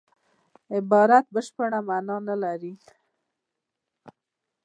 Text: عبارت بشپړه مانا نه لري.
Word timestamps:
عبارت 0.75 1.25
بشپړه 1.33 1.79
مانا 1.87 2.17
نه 2.27 2.35
لري. 2.43 2.73